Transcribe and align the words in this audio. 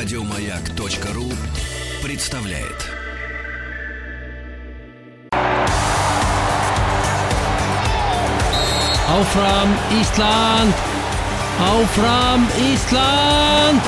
Радиомаяк.ру 0.00 1.26
представляет. 2.06 2.88
Auf 9.08 9.28
from 9.32 9.68
Island! 9.90 10.74
Auf 11.58 11.90
from 11.96 12.46
Island! 12.60 13.82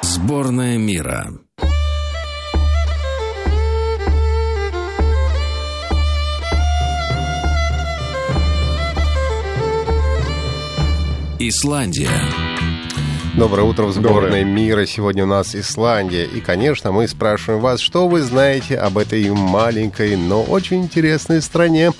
Сборная 0.00 0.78
мира. 0.78 1.34
Исландия. 11.38 12.45
Доброе 13.36 13.64
утро 13.64 13.84
в 13.84 13.92
сборной 13.92 14.44
мира. 14.44 14.86
Сегодня 14.86 15.24
у 15.24 15.26
нас 15.26 15.54
Исландия. 15.54 16.24
И, 16.24 16.40
конечно, 16.40 16.90
мы 16.90 17.06
спрашиваем 17.06 17.60
вас, 17.60 17.80
что 17.80 18.08
вы 18.08 18.22
знаете 18.22 18.78
об 18.78 18.96
этой 18.96 19.28
маленькой, 19.30 20.16
но 20.16 20.42
очень 20.42 20.84
интересной 20.84 21.42
стране. 21.42 21.92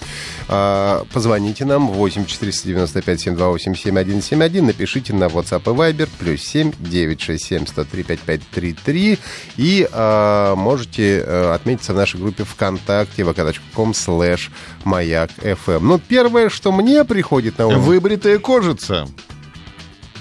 А, 0.49 1.05
позвоните 1.13 1.67
нам 1.67 1.89
8 1.89 2.25
495 2.25 3.21
728 3.21 3.75
7171. 3.75 4.67
Напишите 4.67 5.13
на 5.13 5.25
WhatsApp 5.25 5.61
и 5.61 5.77
Viber 5.77 6.09
плюс 6.19 6.41
7 6.41 6.73
967 6.79 7.67
103 7.67 8.03
5533. 8.03 9.19
И 9.59 9.87
а, 9.93 10.55
можете 10.55 11.23
а, 11.23 11.55
отметиться 11.55 11.93
в 11.93 11.97
нашей 11.97 12.19
группе 12.19 12.45
ВКонтакте 12.45 13.25
vk.com 13.25 13.91
slash 13.91 14.49
маяк 14.85 15.31
FM. 15.43 15.81
Ну, 15.81 15.99
первое, 15.99 16.49
что 16.49 16.73
мне 16.73 17.05
приходит 17.05 17.59
на 17.59 17.67
ум... 17.67 17.81
Выбритая 17.81 18.39
кожица. 18.39 19.07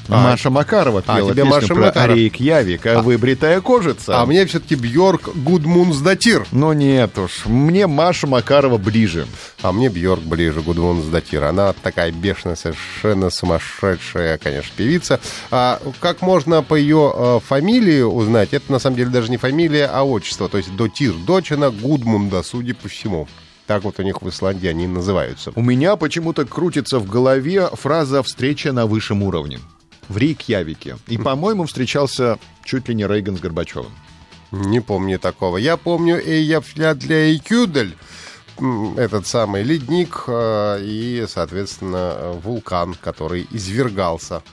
А, 0.08 0.24
Маша 0.24 0.50
Макарова 0.50 1.04
а, 1.06 1.18
пела 1.18 1.32
тебе 1.32 1.44
песню 1.44 1.56
Маша 1.56 1.76
Макарова. 1.76 2.14
Арейк 2.14 2.36
Явик, 2.36 2.86
а 2.86 3.02
выбритая 3.02 3.62
кожица. 3.62 4.22
А 4.22 4.26
мне 4.26 4.46
все-таки 4.46 4.76
Бьорк 4.76 5.36
Гудмунсдатир. 5.36 6.46
Ну 6.52 6.74
нет 6.74 7.18
уж, 7.18 7.46
мне 7.46 7.88
Маша 7.88 8.28
Макарова 8.28 8.78
ближе. 8.78 9.28
А 9.62 9.72
мне 9.72 9.90
Бьорк 9.90 10.22
ближе, 10.22 10.62
Гудмунсдатир. 10.62 11.44
Она 11.44 11.74
такая 11.74 12.12
бешеная, 12.12 12.56
совершенно 12.56 13.30
сумасшедшая, 13.30 14.38
конечно, 14.38 14.72
певица. 14.76 15.20
А 15.52 15.82
как 16.00 16.22
можно 16.22 16.62
по 16.62 16.76
ее 16.76 17.12
э, 17.16 17.40
фамилии 17.46 18.02
узнать? 18.02 18.54
Это 18.54 18.72
на 18.72 18.80
самом 18.80 18.98
деле 18.98 19.10
даже 19.10 19.32
не 19.32 19.38
фамилия, 19.38 19.88
а 19.88 20.04
отчество. 20.04 20.50
То 20.50 20.58
есть 20.58 20.76
Дотир, 20.76 21.14
дочина 21.14 21.72
Гудмунда, 21.72 22.44
судя 22.44 22.76
по 22.76 22.88
всему. 22.88 23.28
Так 23.68 23.84
вот 23.84 24.00
у 24.00 24.04
них 24.04 24.22
в 24.22 24.30
Исландии 24.30 24.68
они 24.68 24.86
называются. 24.86 25.52
У 25.56 25.62
меня 25.62 25.96
почему-то 25.96 26.46
крутится 26.46 27.00
в 27.00 27.10
голове 27.10 27.68
фраза 27.74 28.22
«встреча 28.22 28.72
на 28.72 28.86
высшем 28.86 29.24
уровне». 29.24 29.60
В 30.10 30.18
Рейкьявике. 30.18 30.98
И, 31.08 31.18
по-моему, 31.18 31.66
встречался 31.66 32.40
чуть 32.64 32.88
ли 32.90 32.96
не 32.96 33.06
Рейган 33.08 33.38
с 33.38 33.42
Горбачевым. 33.42 33.92
Не 34.52 34.80
помню 34.80 35.20
такого. 35.20 35.58
Я 35.58 35.78
помню 35.78 36.18
Эйяфля 36.18 36.94
для 36.94 37.32
Эйкюдель, 37.32 37.96
этот 38.98 39.28
самый 39.28 39.64
ледник 39.64 40.24
э, 40.28 40.80
и, 40.82 41.26
соответственно, 41.28 42.14
э, 42.16 42.40
вулкан, 42.42 42.96
который 43.02 43.48
извергался. 43.52 44.44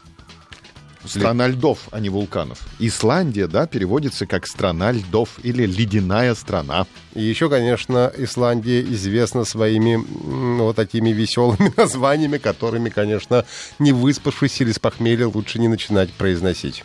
Страна 1.05 1.49
льдов, 1.49 1.89
а 1.91 2.01
не 2.01 2.09
вулканов. 2.09 2.59
Исландия, 2.79 3.47
да, 3.47 3.67
переводится 3.67 4.27
как 4.27 4.47
«страна 4.47 4.93
льдов» 4.93 5.39
или 5.43 5.67
«ледяная 5.67 6.35
страна». 6.35 6.87
И 7.15 7.23
еще, 7.23 7.49
конечно, 7.49 8.13
Исландия 8.17 8.83
известна 8.83 9.45
своими 9.45 9.97
вот 10.59 10.77
такими 10.77 11.11
веселыми 11.11 11.73
названиями, 11.77 12.39
которыми, 12.39 12.89
конечно, 12.89 13.45
не 13.79 13.93
выспавшись 13.93 14.61
или 14.61 14.73
с 14.73 14.79
похмелья 14.79 15.27
лучше 15.27 15.59
не 15.59 15.69
начинать 15.69 16.13
произносить. 16.13 16.85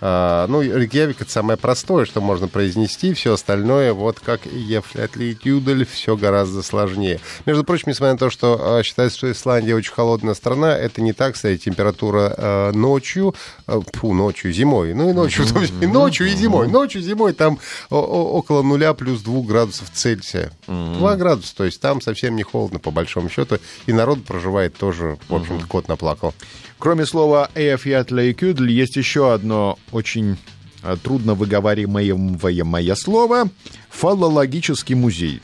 А, 0.00 0.46
ну, 0.46 0.62
Рикьявик 0.62 1.20
это 1.20 1.30
самое 1.30 1.58
простое, 1.58 2.04
что 2.04 2.20
можно 2.20 2.48
произнести. 2.48 3.12
Все 3.14 3.34
остальное, 3.34 3.92
вот 3.92 4.20
как 4.20 4.46
Ефлятли 4.46 5.34
Тюдель, 5.34 5.86
все 5.86 6.16
гораздо 6.16 6.62
сложнее. 6.62 7.20
Между 7.46 7.64
прочим, 7.64 7.84
несмотря 7.88 8.12
на 8.12 8.18
то, 8.18 8.30
что 8.30 8.58
а, 8.60 8.82
считается, 8.82 9.18
что 9.18 9.32
Исландия 9.32 9.74
очень 9.74 9.92
холодная 9.92 10.34
страна, 10.34 10.76
это 10.76 11.00
не 11.00 11.12
так, 11.12 11.34
кстати, 11.34 11.58
температура 11.58 12.34
а, 12.36 12.72
ночью, 12.72 13.34
фу, 13.66 14.12
ночью, 14.14 14.52
зимой, 14.52 14.94
ну 14.94 15.10
и 15.10 15.12
ночью, 15.12 15.44
числе, 15.44 15.68
и 15.80 15.86
ночью 15.86 16.28
и 16.28 16.34
зимой. 16.34 16.68
Ночью, 16.68 17.02
зимой 17.02 17.32
там 17.32 17.58
около 17.90 18.62
нуля 18.62 18.94
плюс 18.94 19.22
двух 19.22 19.46
градусов 19.46 19.90
Цельсия. 19.92 20.52
Два 20.66 21.16
градуса, 21.16 21.54
то 21.56 21.64
есть 21.64 21.80
там 21.80 22.00
совсем 22.00 22.36
не 22.36 22.42
холодно, 22.42 22.78
по 22.78 22.90
большому 22.90 23.28
счету. 23.28 23.58
И 23.86 23.92
народ 23.92 24.24
проживает 24.24 24.76
тоже, 24.76 25.18
в 25.28 25.34
общем-то, 25.34 25.66
кот 25.66 25.88
наплакал. 25.88 26.34
Кроме 26.78 27.06
слова 27.06 27.50
«эфьятлейкюдль» 27.56 28.70
есть 28.70 28.94
еще 28.94 29.32
одно 29.32 29.78
очень 29.92 30.36
э, 30.82 30.96
трудно 31.02 31.34
выговариваемое 31.34 32.94
слово— 32.94 33.48
фалологический 33.90 34.94
музей. 34.94 35.40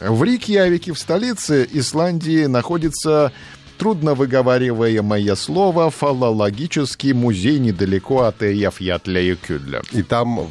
В 0.00 0.22
Рикьявике, 0.22 0.92
в 0.92 0.98
столице 0.98 1.66
Исландии, 1.72 2.44
находится 2.46 3.32
трудно 3.78 4.14
выговариваемое 4.14 5.34
слово 5.36 5.90
«фалологический 5.90 7.12
музей» 7.12 7.58
недалеко 7.58 8.22
от 8.22 8.42
Эйяфьятлейкюдля. 8.42 9.82
И 9.92 10.02
там 10.02 10.48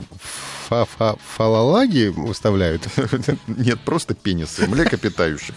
фа- 0.67 0.85
фа- 0.85 1.15
фалалаги 1.35 2.07
выставляют. 2.07 2.83
Нет, 3.47 3.79
просто 3.81 4.13
пенисы, 4.13 4.67
млекопитающих. 4.67 5.55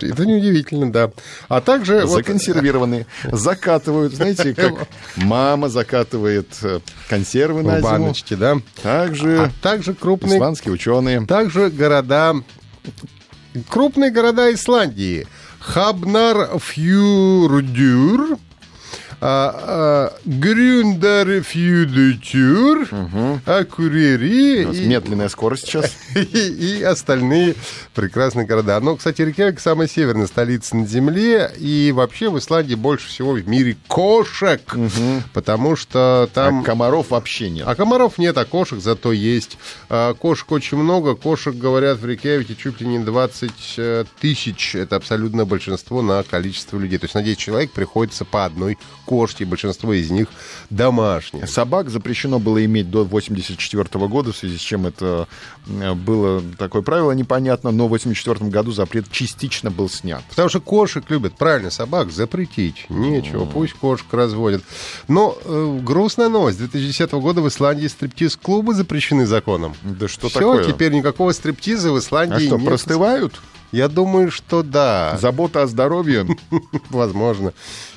Это 0.00 0.26
неудивительно, 0.26 0.92
да. 0.92 1.10
А 1.48 1.60
также... 1.60 2.04
вот- 2.06 2.10
Законсервированные. 2.24 3.06
Закатывают, 3.30 4.14
знаете, 4.14 4.54
как 4.56 4.88
мама 5.16 5.68
закатывает 5.68 6.48
э, 6.62 6.80
консервы 7.08 7.62
на 7.62 7.76
зиму. 7.78 7.82
баночке, 7.82 8.36
да. 8.36 8.56
Также 8.82 9.38
А 9.44 9.50
также 9.62 9.94
крупные, 9.94 10.36
исландские 10.36 10.72
ученые. 10.74 11.24
также 11.26 11.70
города, 11.70 12.34
крупные 13.68 14.10
города 14.10 14.52
Исландии. 14.52 15.26
Хабнар 15.60 16.58
Фьюрдюр, 16.58 18.38
а, 19.26 20.12
Грюндар 20.26 21.42
Фьюдетюр, 21.42 22.86
Акурери 23.46 24.66
У 24.66 24.68
нас 24.68 24.76
и, 24.76 24.86
медленная 24.86 25.30
скорость 25.30 25.66
сейчас. 25.66 25.96
и, 26.14 26.82
остальные 26.82 27.54
прекрасные 27.94 28.44
города. 28.46 28.78
Но, 28.80 28.96
кстати, 28.96 29.22
Рейкьявик 29.22 29.60
самая 29.60 29.88
северная 29.88 30.26
столица 30.26 30.76
на 30.76 30.86
Земле, 30.86 31.50
и 31.58 31.90
вообще 31.94 32.28
в 32.28 32.38
Исландии 32.38 32.74
больше 32.74 33.08
всего 33.08 33.32
в 33.32 33.48
мире 33.48 33.78
кошек, 33.88 34.60
потому 35.32 35.74
что 35.74 36.28
там... 36.34 36.60
А 36.60 36.62
комаров 36.62 37.08
вообще 37.08 37.48
нет. 37.48 37.66
А 37.66 37.74
комаров 37.74 38.18
нет, 38.18 38.36
а 38.36 38.44
кошек 38.44 38.78
зато 38.78 39.12
есть. 39.12 39.56
А, 39.88 40.12
Кошек 40.12 40.52
очень 40.52 40.76
много. 40.76 41.14
Кошек, 41.14 41.54
говорят, 41.54 41.98
в 41.98 42.04
Рейкьявике 42.04 42.54
чуть 42.56 42.82
ли 42.82 42.86
не 42.86 42.98
20 42.98 43.52
э, 43.78 44.04
тысяч. 44.20 44.74
Это 44.74 44.96
абсолютное 44.96 45.46
большинство 45.46 46.02
на 46.02 46.22
количество 46.24 46.76
людей. 46.78 46.98
То 46.98 47.06
есть 47.06 47.14
на 47.14 47.22
10 47.22 47.38
человек 47.38 47.70
приходится 47.72 48.26
по 48.26 48.44
одной 48.44 48.76
кошке. 49.06 49.13
Большинство 49.44 49.92
из 49.92 50.10
них 50.10 50.28
домашние. 50.70 51.46
Собак 51.46 51.90
запрещено 51.90 52.38
было 52.38 52.64
иметь 52.64 52.90
до 52.90 53.04
84 53.04 54.06
года, 54.08 54.32
в 54.32 54.36
связи 54.36 54.56
с 54.58 54.60
чем 54.60 54.86
это 54.86 55.28
э, 55.66 55.94
было 55.94 56.42
такое 56.58 56.82
правило 56.82 57.12
непонятно, 57.12 57.70
но 57.70 57.86
в 57.86 57.90
84 57.90 58.50
году 58.50 58.72
запрет 58.72 59.10
частично 59.10 59.70
был 59.70 59.88
снят. 59.88 60.22
Потому 60.28 60.48
что 60.48 60.60
кошек 60.60 61.04
любят, 61.08 61.36
правильно, 61.36 61.70
собак 61.70 62.10
запретить. 62.10 62.86
Нечего, 62.88 63.44
пусть 63.44 63.74
кошек 63.74 64.06
разводят. 64.12 64.62
Но 65.08 65.36
э, 65.44 65.78
грустная 65.82 66.28
новость. 66.28 66.58
С 66.58 66.60
2010 66.60 67.12
года 67.12 67.40
в 67.40 67.48
Исландии 67.48 67.86
стриптиз-клубы 67.86 68.74
запрещены 68.74 69.26
законом. 69.26 69.74
Да 69.82 70.08
что 70.08 70.28
Все, 70.28 70.38
такое? 70.40 70.64
теперь 70.64 70.92
никакого 70.92 71.32
стриптиза 71.32 71.92
в 71.92 71.96
А 71.96 71.98
Исландии 71.98 72.46
что, 72.46 72.56
нет. 72.56 72.66
простывают? 72.66 73.40
Я 73.74 73.88
думаю, 73.88 74.30
что 74.30 74.62
да. 74.62 75.18
Забота 75.20 75.62
о 75.62 75.66
здоровье. 75.66 76.26
Возможно. 76.90 77.52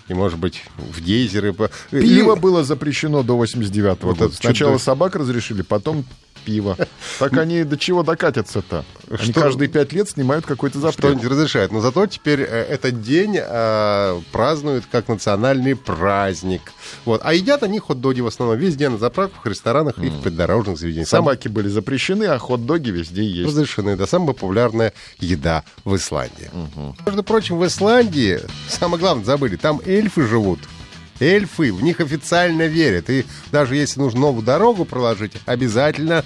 И, 0.07 0.13
может 0.15 0.39
быть, 0.39 0.63
в 0.77 0.99
гейзеры. 1.01 1.53
Пиво 1.91 2.35
было 2.35 2.63
запрещено 2.63 3.21
до 3.21 3.37
89 3.37 4.01
Вот 4.01 4.17
года. 4.17 4.33
Сначала 4.33 4.79
собак 4.79 5.15
разрешили, 5.15 5.61
потом 5.61 6.03
пиво. 6.47 6.77
Так 7.19 7.33
они 7.37 7.65
до 7.65 7.77
чего 7.77 8.03
докатятся-то? 8.03 8.85
Они 9.09 9.31
Что- 9.31 9.41
каждые 9.41 9.67
пять 9.67 9.91
лет 9.91 10.09
снимают 10.09 10.45
какой-то 10.45 10.79
запрет. 10.79 10.99
Что-нибудь 10.99 11.25
разрешает. 11.25 11.71
Но 11.73 11.81
зато 11.81 12.05
теперь 12.07 12.39
э, 12.41 12.45
этот 12.45 13.01
день 13.01 13.35
э, 13.37 14.21
празднуют 14.31 14.85
как 14.89 15.09
национальный 15.09 15.75
праздник. 15.75 16.61
Вот. 17.03 17.19
А 17.25 17.33
едят 17.33 17.63
они 17.63 17.79
хот-доги 17.79 18.21
в 18.21 18.27
основном 18.27 18.57
везде, 18.57 18.87
на 18.87 18.97
заправках, 18.97 19.45
ресторанах 19.45 19.97
и 19.97 20.07
в 20.07 20.21
придорожных 20.21 20.77
заведениях. 20.77 21.09
Сам 21.09 21.23
Собаки 21.25 21.49
были 21.49 21.67
запрещены, 21.67 22.23
а 22.25 22.37
хот-доги 22.37 22.91
везде 22.91 23.23
есть. 23.23 23.49
разрешены. 23.49 23.89
Это 23.89 24.05
самая 24.05 24.27
популярная 24.27 24.93
еда 25.19 25.63
в 25.83 25.95
Исландии. 25.97 26.49
Между 27.05 27.23
прочим, 27.23 27.57
в 27.57 27.65
Исландии, 27.67 28.39
самое 28.69 28.99
главное, 29.01 29.25
забыли, 29.25 29.57
там 29.57 29.81
эльфы 29.85 30.25
живут. 30.25 30.59
Эльфы, 31.19 31.73
в 31.73 31.81
них 31.81 31.99
официально 31.99 32.67
верят. 32.67 33.09
И 33.09 33.25
даже 33.51 33.75
если 33.75 33.99
нужно 33.99 34.21
новую 34.21 34.43
дорогу 34.43 34.85
проложить, 34.85 35.33
обязательно 35.45 36.23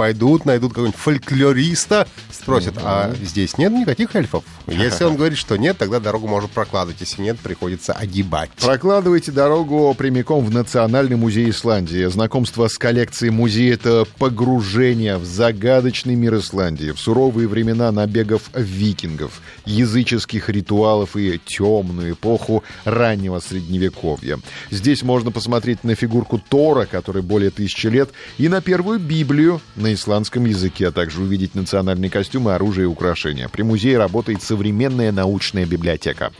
пойдут, 0.00 0.46
найдут 0.46 0.70
какого-нибудь 0.70 0.98
фольклориста, 0.98 2.08
спросят, 2.32 2.76
а 2.82 3.14
здесь 3.22 3.58
нет 3.58 3.70
никаких 3.70 4.16
эльфов? 4.16 4.44
Если 4.66 5.04
он 5.04 5.16
говорит, 5.16 5.36
что 5.36 5.56
нет, 5.58 5.76
тогда 5.76 6.00
дорогу 6.00 6.26
можно 6.26 6.48
прокладывать. 6.48 6.98
Если 7.00 7.20
нет, 7.20 7.38
приходится 7.38 7.92
огибать. 7.92 8.48
Прокладывайте 8.58 9.30
дорогу 9.30 9.92
прямиком 9.92 10.42
в 10.46 10.50
Национальный 10.50 11.16
музей 11.16 11.50
Исландии. 11.50 12.06
Знакомство 12.06 12.66
с 12.68 12.78
коллекцией 12.78 13.30
музея— 13.30 13.74
это 13.74 14.06
погружение 14.16 15.18
в 15.18 15.26
загадочный 15.26 16.14
мир 16.14 16.36
Исландии, 16.36 16.92
в 16.92 16.98
суровые 16.98 17.46
времена 17.46 17.92
набегов 17.92 18.44
викингов, 18.54 19.42
языческих 19.66 20.48
ритуалов 20.48 21.14
и 21.14 21.38
темную 21.44 22.14
эпоху 22.14 22.64
раннего 22.86 23.38
Средневековья. 23.40 24.38
Здесь 24.70 25.02
можно 25.02 25.30
посмотреть 25.30 25.84
на 25.84 25.94
фигурку 25.94 26.38
Тора, 26.38 26.86
который 26.86 27.20
более 27.20 27.50
тысячи 27.50 27.88
лет, 27.88 28.08
и 28.38 28.48
на 28.48 28.62
первую 28.62 28.98
Библию 28.98 29.60
на 29.76 29.89
исландском 29.94 30.44
языке, 30.44 30.88
а 30.88 30.92
также 30.92 31.22
увидеть 31.22 31.54
национальные 31.54 32.10
костюмы, 32.10 32.54
оружие 32.54 32.84
и 32.84 32.88
украшения. 32.88 33.48
При 33.48 33.62
музее 33.62 33.98
работает 33.98 34.42
современная 34.42 35.12
научная 35.12 35.66
библиотека. 35.66 36.32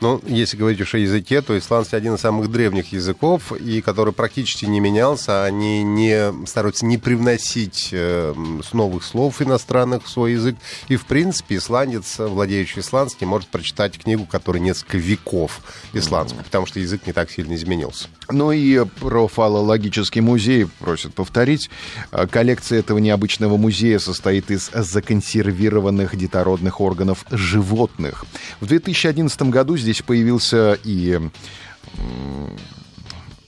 Ну, 0.00 0.20
если 0.26 0.56
говорить 0.56 0.80
уж 0.80 0.94
о 0.94 0.98
языке, 0.98 1.40
то 1.40 1.56
исландский 1.56 1.96
один 1.96 2.14
из 2.14 2.20
самых 2.20 2.50
древних 2.50 2.92
языков, 2.92 3.52
и 3.52 3.80
который 3.80 4.12
практически 4.12 4.66
не 4.66 4.80
менялся. 4.80 5.44
Они 5.44 5.82
не 5.82 6.46
стараются 6.46 6.84
не 6.84 6.98
привносить 6.98 7.88
э, 7.92 8.34
новых 8.72 9.04
слов 9.04 9.40
иностранных 9.40 10.04
в 10.04 10.08
свой 10.10 10.32
язык. 10.32 10.56
И, 10.88 10.96
в 10.96 11.06
принципе, 11.06 11.56
исландец, 11.56 12.18
владеющий 12.18 12.80
исландским, 12.80 13.28
может 13.28 13.48
прочитать 13.48 13.98
книгу, 13.98 14.26
которая 14.26 14.62
несколько 14.62 14.98
веков 14.98 15.60
исландскую, 15.92 16.42
mm-hmm. 16.42 16.44
потому 16.44 16.66
что 16.66 16.80
язык 16.80 17.06
не 17.06 17.12
так 17.12 17.30
сильно 17.30 17.54
изменился. 17.54 18.08
Ну 18.30 18.52
и 18.52 18.84
про 19.00 19.28
фалологический 19.28 20.20
музей 20.20 20.66
просят 20.80 21.14
повторить. 21.14 21.70
Э, 22.10 22.26
коллекция 22.26 22.80
этого 22.80 22.98
необычного 22.98 23.56
музея 23.56 23.98
состоит 23.98 24.50
из 24.50 24.70
законсервированных 24.72 26.16
детородных 26.16 26.80
органов 26.80 27.24
животных. 27.30 28.26
В 28.60 28.66
2011 28.66 29.42
году 29.42 29.63
здесь 29.76 30.02
появился 30.02 30.78
и, 30.84 31.20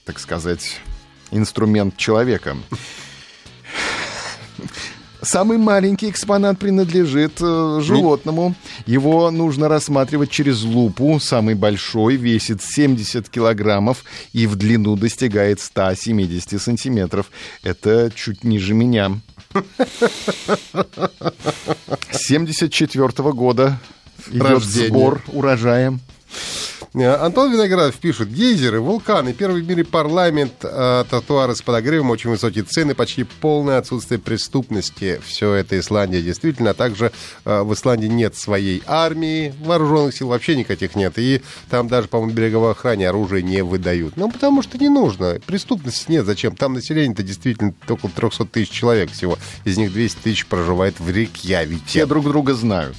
так 0.05 0.19
сказать, 0.19 0.81
инструмент 1.31 1.97
человека. 1.97 2.57
Самый 5.21 5.57
маленький 5.57 6.09
экспонат 6.09 6.59
принадлежит 6.59 7.41
э, 7.41 7.79
животному. 7.81 8.55
Его 8.85 9.31
нужно 9.31 9.67
рассматривать 9.67 10.29
через 10.29 10.61
лупу. 10.63 11.19
Самый 11.19 11.55
большой 11.55 12.17
весит 12.17 12.61
70 12.61 13.27
килограммов 13.27 14.03
и 14.31 14.45
в 14.45 14.55
длину 14.55 14.95
достигает 14.95 15.59
170 15.59 16.61
сантиметров. 16.61 17.31
Это 17.63 18.11
чуть 18.13 18.43
ниже 18.43 18.75
меня. 18.75 19.19
74 22.11 23.07
-го 23.07 23.33
года 23.33 23.79
идет 24.31 24.43
Рождение. 24.43 24.89
сбор 24.89 25.21
урожая. 25.27 25.99
Э, 26.93 27.15
Антон 27.15 27.51
Виноградов 27.51 27.95
пишет, 27.95 28.29
гейзеры, 28.29 28.79
вулканы, 28.79 29.33
первый 29.33 29.61
в 29.61 29.67
мире 29.67 29.83
парламент, 29.83 30.53
э, 30.63 31.03
тротуары 31.09 31.55
с 31.55 31.61
подогревом, 31.61 32.09
очень 32.09 32.29
высокие 32.29 32.63
цены, 32.63 32.95
почти 32.95 33.23
полное 33.23 33.77
отсутствие 33.77 34.19
преступности. 34.19 35.19
Все 35.25 35.53
это 35.53 35.79
Исландия 35.79 36.21
действительно. 36.21 36.71
А 36.71 36.73
также 36.73 37.11
э, 37.45 37.61
в 37.61 37.73
Исландии 37.73 38.07
нет 38.07 38.35
своей 38.35 38.81
армии, 38.85 39.53
вооруженных 39.61 40.15
сил 40.15 40.29
вообще 40.29 40.55
никаких 40.55 40.95
нет. 40.95 41.13
И 41.17 41.41
там 41.69 41.87
даже, 41.87 42.07
по-моему, 42.07 42.33
береговой 42.33 42.71
охране 42.71 43.09
оружие 43.09 43.43
не 43.43 43.63
выдают. 43.63 44.17
Ну, 44.17 44.31
потому 44.31 44.61
что 44.61 44.77
не 44.77 44.89
нужно. 44.89 45.39
Преступности 45.45 46.11
нет. 46.11 46.25
Зачем? 46.25 46.55
Там 46.55 46.73
население-то 46.73 47.23
действительно 47.23 47.73
около 47.87 48.11
300 48.11 48.45
тысяч 48.45 48.71
человек 48.71 49.11
всего. 49.11 49.37
Из 49.65 49.77
них 49.77 49.91
200 49.91 50.19
тысяч 50.21 50.45
проживает 50.45 50.99
в 50.99 51.09
Рейкьявике. 51.09 51.83
Все 51.85 52.05
друг 52.05 52.25
друга 52.25 52.53
знают. 52.53 52.95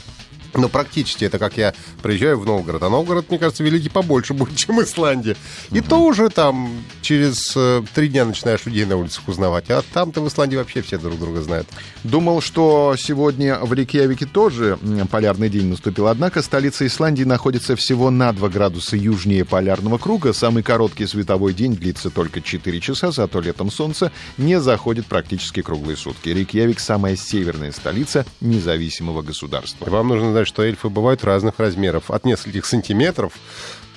Но 0.58 0.68
практически 0.68 1.24
это 1.24 1.38
как 1.38 1.56
я 1.56 1.74
приезжаю 2.02 2.38
в 2.38 2.46
Новгород. 2.46 2.82
А 2.82 2.88
Новгород, 2.88 3.28
мне 3.28 3.38
кажется, 3.38 3.62
великий 3.62 3.88
побольше 3.88 4.34
будет, 4.38 4.56
чем 4.56 4.82
Исландия. 4.82 5.36
И 5.70 5.80
то 5.80 6.02
уже 6.02 6.28
там 6.28 6.82
через 7.02 7.52
э, 7.56 7.82
три 7.94 8.08
дня 8.08 8.24
начинаешь 8.24 8.66
людей 8.66 8.84
на 8.84 8.96
улицах 8.96 9.26
узнавать. 9.28 9.70
А 9.70 9.82
там-то 9.92 10.20
в 10.20 10.28
Исландии 10.28 10.56
вообще 10.56 10.82
все 10.82 10.98
друг 10.98 11.18
друга 11.18 11.42
знают. 11.42 11.68
Думал, 12.04 12.40
что 12.40 12.96
сегодня 12.98 13.58
в 13.58 13.72
Рейкьявике 13.72 14.26
тоже 14.26 14.78
полярный 15.10 15.48
день 15.48 15.66
наступил. 15.66 16.08
Однако 16.08 16.42
столица 16.42 16.86
Исландии 16.86 17.24
находится 17.24 17.76
всего 17.76 18.10
на 18.10 18.32
2 18.32 18.48
градуса 18.48 18.96
южнее 18.96 19.44
полярного 19.44 19.98
круга. 19.98 20.32
Самый 20.32 20.62
короткий 20.62 21.06
световой 21.06 21.54
день 21.54 21.76
длится 21.76 22.10
только 22.10 22.40
4 22.40 22.80
часа, 22.80 23.10
зато 23.10 23.40
летом 23.40 23.70
солнце 23.70 24.12
не 24.36 24.60
заходит 24.60 25.06
практически 25.06 25.62
круглые 25.62 25.96
сутки. 25.96 26.28
Рейкьявик– 26.28 26.80
самая 26.80 27.16
северная 27.16 27.72
столица 27.72 28.26
независимого 28.40 29.22
государства. 29.22 29.88
Вам 29.88 30.08
нужно 30.08 30.32
знать, 30.32 30.47
что 30.48 30.64
эльфы 30.64 30.88
бывают 30.88 31.22
разных 31.22 31.58
размеров. 31.58 32.10
От 32.10 32.24
нескольких 32.24 32.66
сантиметров 32.66 33.32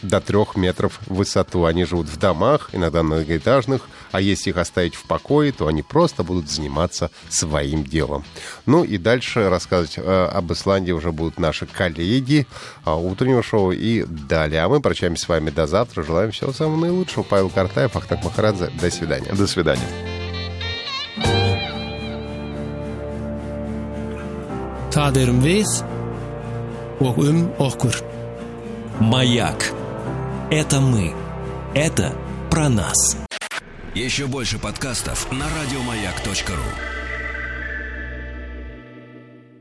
до 0.01 0.19
трех 0.19 0.55
метров 0.55 0.99
в 1.07 1.15
высоту. 1.15 1.65
Они 1.65 1.85
живут 1.85 2.07
в 2.07 2.17
домах, 2.17 2.69
иногда 2.73 3.03
многоэтажных, 3.03 3.81
а 4.11 4.21
если 4.21 4.49
их 4.49 4.57
оставить 4.57 4.95
в 4.95 5.03
покое, 5.03 5.51
то 5.51 5.67
они 5.67 5.83
просто 5.83 6.23
будут 6.23 6.49
заниматься 6.49 7.11
своим 7.29 7.83
делом. 7.83 8.23
Ну 8.65 8.83
и 8.83 8.97
дальше 8.97 9.49
рассказывать 9.49 9.97
э, 9.97 10.01
об 10.01 10.51
Исландии 10.51 10.91
уже 10.91 11.11
будут 11.11 11.39
наши 11.39 11.65
коллеги 11.65 12.47
э, 12.85 12.91
утреннего 12.91 13.43
шоу 13.43 13.71
и 13.71 14.03
далее. 14.03 14.61
А 14.63 14.69
мы 14.69 14.81
прощаемся 14.81 15.25
с 15.25 15.29
вами 15.29 15.49
до 15.49 15.67
завтра. 15.67 16.03
Желаем 16.03 16.31
всего 16.31 16.51
самого 16.51 16.77
наилучшего. 16.77 17.23
Павел 17.23 17.49
Картаев, 17.49 17.95
Ахтак 17.95 18.23
Махарадзе. 18.23 18.71
До 18.79 18.89
свидания. 18.89 19.31
До 19.33 19.47
свидания. 19.47 19.87
Erum 24.91 25.39
við 25.41 25.90
og 27.01 27.17
um 27.17 27.49
okkur. 27.57 27.95
Маяк. 28.99 29.73
Это 30.51 30.79
мы. 30.79 31.13
Это 31.73 32.13
про 32.51 32.69
нас. 32.69 33.17
Еще 33.95 34.27
больше 34.27 34.59
подкастов 34.59 35.31
на 35.31 35.45
радиомаяк.ру. 35.45 36.90